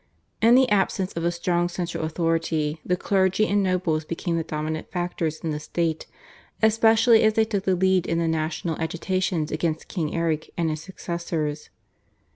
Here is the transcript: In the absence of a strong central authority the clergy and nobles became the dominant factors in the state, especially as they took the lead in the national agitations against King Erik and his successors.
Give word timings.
In 0.41 0.55
the 0.55 0.67
absence 0.69 1.13
of 1.13 1.23
a 1.23 1.31
strong 1.31 1.69
central 1.69 2.03
authority 2.03 2.81
the 2.83 2.97
clergy 2.97 3.45
and 3.45 3.61
nobles 3.61 4.03
became 4.03 4.35
the 4.35 4.43
dominant 4.43 4.89
factors 4.89 5.39
in 5.41 5.51
the 5.51 5.59
state, 5.59 6.07
especially 6.63 7.21
as 7.21 7.33
they 7.35 7.45
took 7.45 7.65
the 7.65 7.75
lead 7.75 8.07
in 8.07 8.17
the 8.17 8.27
national 8.27 8.81
agitations 8.81 9.51
against 9.51 9.87
King 9.89 10.15
Erik 10.15 10.49
and 10.57 10.71
his 10.71 10.81
successors. 10.81 11.69